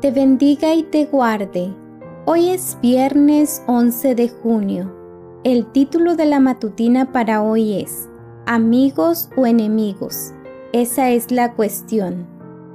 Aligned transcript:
te 0.00 0.12
bendiga 0.12 0.74
y 0.74 0.84
te 0.84 1.06
guarde. 1.06 1.74
Hoy 2.24 2.50
es 2.50 2.78
viernes 2.80 3.64
11 3.66 4.14
de 4.14 4.28
junio. 4.28 4.94
El 5.42 5.72
título 5.72 6.14
de 6.14 6.26
la 6.26 6.38
matutina 6.38 7.10
para 7.10 7.42
hoy 7.42 7.80
es 7.80 8.08
Amigos 8.46 9.28
o 9.36 9.44
enemigos. 9.46 10.34
Esa 10.72 11.10
es 11.10 11.32
la 11.32 11.54
cuestión. 11.54 12.26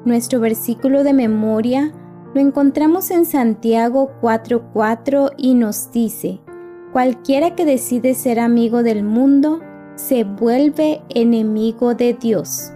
Nuestro 0.03 0.41
versículo 0.41 1.03
de 1.03 1.13
memoria 1.13 1.93
lo 2.33 2.41
encontramos 2.41 3.09
en 3.09 3.25
Santiago 3.25 4.11
4:4 4.21 5.31
y 5.37 5.53
nos 5.53 5.91
dice, 5.91 6.41
cualquiera 6.91 7.55
que 7.55 7.63
decide 7.63 8.15
ser 8.15 8.39
amigo 8.39 8.83
del 8.83 9.03
mundo, 9.03 9.61
se 9.95 10.25
vuelve 10.25 11.01
enemigo 11.09 11.95
de 11.95 12.15
Dios. 12.15 12.73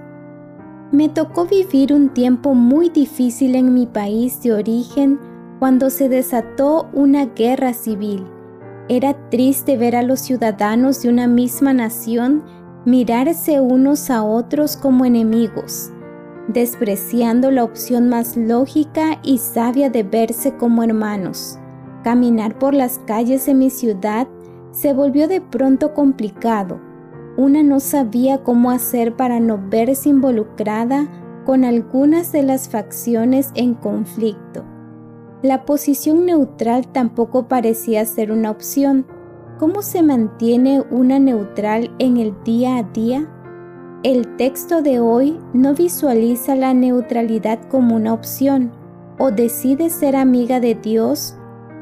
Me 0.92 1.10
tocó 1.10 1.46
vivir 1.46 1.94
un 1.94 2.10
tiempo 2.10 2.54
muy 2.54 2.90
difícil 2.90 3.56
en 3.56 3.74
mi 3.74 3.86
país 3.88 4.42
de 4.42 4.54
origen 4.54 5.20
cuando 5.60 5.90
se 5.90 6.08
desató 6.08 6.88
una 6.94 7.26
guerra 7.26 7.74
civil. 7.74 8.26
Era 8.88 9.30
triste 9.30 9.76
ver 9.76 9.98
a 9.98 10.02
los 10.02 10.22
ciudadanos 10.22 11.02
de 11.02 11.10
una 11.10 11.28
misma 11.28 11.74
nación 11.74 12.42
mirarse 12.86 13.60
unos 13.60 14.10
a 14.10 14.24
otros 14.24 14.78
como 14.78 15.04
enemigos, 15.04 15.92
despreciando 16.48 17.52
la 17.52 17.66
opción 17.66 18.08
más 18.08 18.38
lógica 18.38 19.20
y 19.24 19.40
sabia 19.40 19.90
de 19.90 20.04
verse 20.04 20.56
como 20.56 20.84
hermanos. 20.84 21.60
Caminar 22.06 22.58
por 22.58 22.74
las 22.74 23.00
calles 23.00 23.46
de 23.46 23.56
mi 23.56 23.70
ciudad 23.70 24.30
se 24.72 24.94
volvió 24.94 25.28
de 25.28 25.42
pronto 25.42 25.94
complicado 25.94 26.87
una 27.38 27.62
no 27.62 27.80
sabía 27.80 28.44
cómo 28.44 28.72
hacer 28.72 29.16
para 29.16 29.40
no 29.40 29.60
verse 29.70 30.10
involucrada 30.10 31.08
con 31.46 31.64
algunas 31.64 32.32
de 32.32 32.44
las 32.44 32.68
facciones 32.68 33.52
en 33.54 33.76
conflicto. 33.76 34.66
La 35.44 35.66
posición 35.66 36.26
neutral 36.26 36.88
tampoco 36.88 37.48
parecía 37.48 38.04
ser 38.06 38.32
una 38.32 38.50
opción. 38.50 39.06
¿Cómo 39.60 39.84
se 39.84 40.02
mantiene 40.02 40.84
una 40.90 41.20
neutral 41.20 41.96
en 42.00 42.18
el 42.18 42.34
día 42.44 42.78
a 42.78 42.84
día? 42.84 43.30
El 44.04 44.36
texto 44.38 44.82
de 44.82 45.00
hoy 45.00 45.40
no 45.54 45.74
visualiza 45.76 46.56
la 46.56 46.74
neutralidad 46.74 47.60
como 47.70 47.96
una 47.96 48.14
opción. 48.14 48.72
O 49.20 49.32
decides 49.32 49.94
ser 49.94 50.16
amiga 50.16 50.60
de 50.60 50.76
Dios 50.76 51.36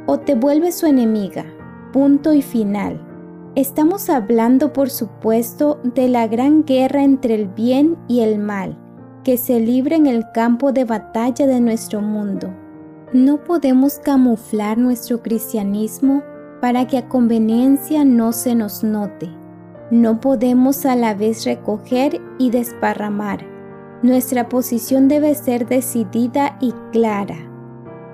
o 0.05 0.19
te 0.19 0.35
vuelves 0.35 0.75
su 0.75 0.85
enemiga. 0.85 1.45
Punto 1.91 2.33
y 2.33 2.41
final. 2.41 3.04
Estamos 3.55 4.09
hablando, 4.09 4.73
por 4.73 4.89
supuesto, 4.89 5.79
de 5.81 6.09
la 6.09 6.27
gran 6.27 6.65
guerra 6.65 7.05
entre 7.05 7.35
el 7.35 7.47
bien 7.47 7.95
y 8.09 8.19
el 8.19 8.37
mal, 8.37 8.77
que 9.23 9.37
se 9.37 9.61
libra 9.61 9.95
en 9.95 10.07
el 10.07 10.29
campo 10.33 10.73
de 10.73 10.83
batalla 10.83 11.47
de 11.47 11.61
nuestro 11.61 12.01
mundo. 12.01 12.53
No 13.13 13.41
podemos 13.45 13.97
camuflar 13.99 14.77
nuestro 14.77 15.21
cristianismo 15.21 16.21
para 16.59 16.85
que 16.85 16.97
a 16.97 17.07
conveniencia 17.07 18.03
no 18.03 18.33
se 18.33 18.55
nos 18.55 18.83
note. 18.83 19.29
No 19.89 20.19
podemos 20.19 20.85
a 20.85 20.97
la 20.97 21.13
vez 21.13 21.45
recoger 21.45 22.19
y 22.37 22.49
desparramar. 22.49 23.45
Nuestra 24.03 24.49
posición 24.49 25.07
debe 25.07 25.33
ser 25.33 25.65
decidida 25.65 26.57
y 26.59 26.73
clara. 26.91 27.37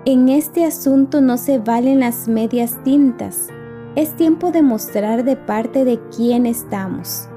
En 0.06 0.30
este 0.30 0.66
asunto 0.66 1.20
no 1.20 1.38
se 1.38 1.58
valen 1.58 2.02
las 2.02 2.28
medias 2.28 2.78
tintas 2.84 3.50
es 3.96 4.16
tiempo 4.16 4.52
de 4.52 4.62
mostrar 4.62 5.24
de 5.24 5.36
parte 5.36 5.84
de 5.84 6.00
quién 6.16 6.46
estamos. 6.46 7.28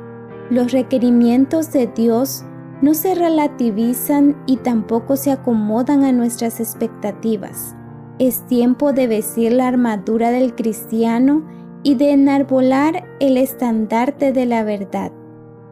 Los 0.51 0.73
requerimientos 0.73 1.73
de 1.73 1.87
Dios 1.89 2.45
no 2.81 2.95
se 2.95 3.15
relativizan 3.15 4.37
y 4.47 4.59
tampoco 4.59 5.17
se 5.17 5.33
acomodan 5.33 6.05
a 6.05 6.13
nuestras 6.13 6.61
expectativas. 6.61 7.75
Es 8.19 8.47
tiempo 8.47 8.93
de 8.93 9.07
vestir 9.09 9.53
la 9.53 9.67
armadura 9.67 10.31
del 10.31 10.55
cristiano 10.55 11.45
y 11.83 11.97
de 11.97 12.13
enarbolar 12.13 13.05
el 13.21 13.37
estandarte 13.37 14.33
de 14.33 14.47
la 14.47 14.63
verdad. 14.63 15.13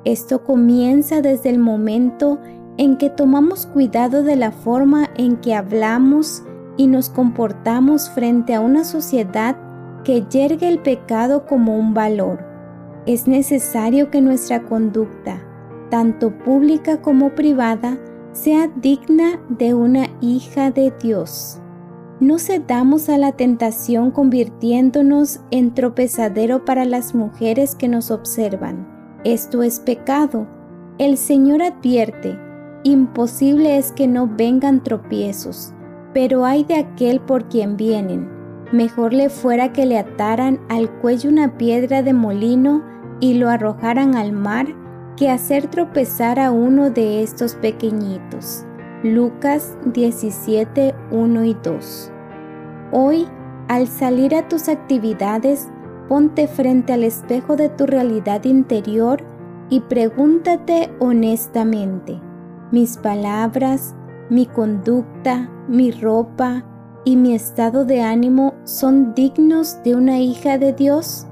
Esto 0.04 0.42
comienza 0.42 1.22
desde 1.22 1.50
el 1.50 1.58
momento 1.58 2.40
en 2.76 2.96
que 2.96 3.10
tomamos 3.10 3.66
cuidado 3.66 4.22
de 4.22 4.34
la 4.34 4.50
forma 4.50 5.10
en 5.16 5.36
que 5.36 5.54
hablamos 5.54 6.42
y 6.76 6.88
nos 6.88 7.08
comportamos 7.08 8.10
frente 8.10 8.54
a 8.54 8.60
una 8.60 8.84
sociedad 8.84 9.56
que 10.04 10.24
yergue 10.28 10.68
el 10.68 10.78
pecado 10.78 11.46
como 11.46 11.76
un 11.76 11.94
valor. 11.94 12.44
Es 13.06 13.26
necesario 13.26 14.10
que 14.10 14.20
nuestra 14.20 14.62
conducta, 14.62 15.42
tanto 15.90 16.36
pública 16.38 17.00
como 17.00 17.30
privada, 17.34 17.98
sea 18.32 18.68
digna 18.76 19.40
de 19.48 19.74
una 19.74 20.06
hija 20.20 20.70
de 20.70 20.92
Dios. 21.02 21.60
No 22.20 22.38
cedamos 22.38 23.08
a 23.08 23.18
la 23.18 23.32
tentación 23.32 24.10
convirtiéndonos 24.10 25.40
en 25.50 25.74
tropezadero 25.74 26.64
para 26.64 26.84
las 26.84 27.14
mujeres 27.14 27.74
que 27.74 27.88
nos 27.88 28.10
observan. 28.10 28.88
Esto 29.24 29.62
es 29.62 29.80
pecado. 29.80 30.46
El 30.98 31.16
Señor 31.16 31.62
advierte, 31.62 32.38
imposible 32.84 33.76
es 33.76 33.92
que 33.92 34.06
no 34.06 34.28
vengan 34.28 34.82
tropiezos, 34.82 35.74
pero 36.14 36.44
hay 36.44 36.64
de 36.64 36.76
aquel 36.76 37.20
por 37.20 37.48
quien 37.48 37.76
vienen 37.76 38.41
Mejor 38.72 39.12
le 39.12 39.28
fuera 39.28 39.72
que 39.72 39.84
le 39.84 39.98
ataran 39.98 40.58
al 40.70 40.90
cuello 41.00 41.28
una 41.28 41.58
piedra 41.58 42.02
de 42.02 42.14
molino 42.14 42.82
y 43.20 43.34
lo 43.34 43.50
arrojaran 43.50 44.16
al 44.16 44.32
mar 44.32 44.66
que 45.16 45.30
hacer 45.30 45.66
tropezar 45.66 46.40
a 46.40 46.50
uno 46.50 46.88
de 46.88 47.22
estos 47.22 47.54
pequeñitos. 47.56 48.64
Lucas 49.04 49.76
17, 49.84 50.94
1 51.10 51.44
y 51.44 51.54
2. 51.62 52.12
Hoy, 52.92 53.28
al 53.68 53.88
salir 53.88 54.34
a 54.34 54.48
tus 54.48 54.68
actividades, 54.68 55.68
ponte 56.08 56.46
frente 56.46 56.94
al 56.94 57.04
espejo 57.04 57.56
de 57.56 57.68
tu 57.68 57.84
realidad 57.84 58.44
interior 58.44 59.22
y 59.68 59.80
pregúntate 59.80 60.90
honestamente, 60.98 62.20
mis 62.70 62.96
palabras, 62.96 63.94
mi 64.30 64.46
conducta, 64.46 65.50
mi 65.68 65.90
ropa, 65.90 66.64
y 67.04 67.16
mi 67.16 67.34
estado 67.34 67.84
de 67.84 68.02
ánimo 68.02 68.54
son 68.64 69.14
dignos 69.14 69.82
de 69.82 69.94
una 69.94 70.18
hija 70.18 70.58
de 70.58 70.72
Dios? 70.72 71.26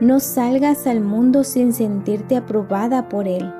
No 0.00 0.20
salgas 0.20 0.86
al 0.86 1.00
mundo 1.00 1.44
sin 1.44 1.72
sentirte 1.72 2.36
aprobada 2.36 3.08
por 3.08 3.26
Él. 3.28 3.52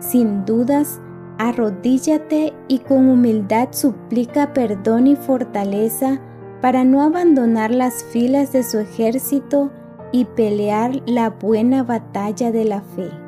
Sin 0.00 0.44
dudas, 0.44 1.00
arrodíllate 1.38 2.52
y 2.68 2.78
con 2.80 3.08
humildad 3.08 3.68
suplica 3.72 4.52
perdón 4.52 5.06
y 5.06 5.16
fortaleza 5.16 6.20
para 6.60 6.84
no 6.84 7.02
abandonar 7.02 7.70
las 7.70 8.04
filas 8.04 8.52
de 8.52 8.62
su 8.62 8.78
ejército 8.78 9.70
y 10.12 10.24
pelear 10.24 11.02
la 11.06 11.30
buena 11.30 11.82
batalla 11.82 12.50
de 12.50 12.64
la 12.64 12.80
fe. 12.80 13.27